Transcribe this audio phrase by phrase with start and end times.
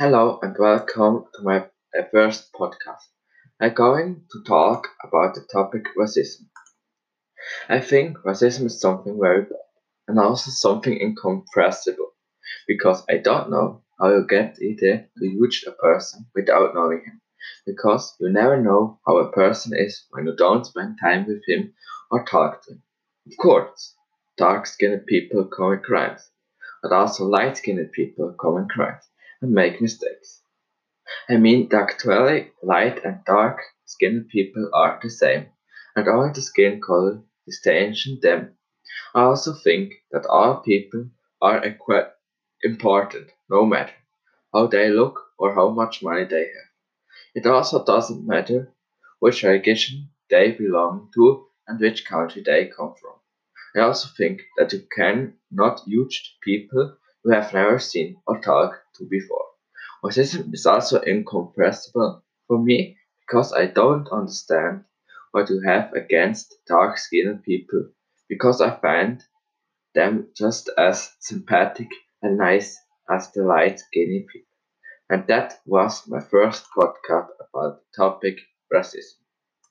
[0.00, 1.66] Hello and welcome to my
[2.10, 3.04] first podcast.
[3.60, 6.46] I'm going to talk about the topic racism.
[7.68, 9.60] I think racism is something very bad
[10.08, 12.14] and also something incompressible
[12.66, 17.20] because I don't know how you get idea to judge a person without knowing him
[17.66, 21.74] because you never know how a person is when you don't spend time with him
[22.10, 22.82] or talk to him.
[23.26, 23.94] Of course,
[24.38, 26.30] dark skinned people commit crimes,
[26.82, 29.04] but also light skinned people commit crimes
[29.42, 30.42] and make mistakes.
[31.28, 35.46] I mean actually light and dark skinned people are the same,
[35.96, 38.56] and all the skin color distinguishes them.
[39.14, 41.64] I also think that all people are
[42.62, 43.94] important, no matter
[44.54, 46.70] how they look or how much money they have.
[47.34, 48.72] It also doesn't matter
[49.20, 53.14] which religion they belong to and which country they come from.
[53.76, 58.78] I also think that you can not judge people you have never seen or talked
[58.96, 59.46] to before.
[60.04, 64.84] Racism is also incomprehensible for me because I don't understand
[65.32, 67.90] what you have against dark skinned people
[68.28, 69.24] because I find
[69.94, 71.88] them just as sympathetic
[72.22, 72.76] and nice
[73.10, 74.48] as the light skinned people.
[75.10, 78.38] And that was my first podcast about the topic
[78.72, 79.19] racism.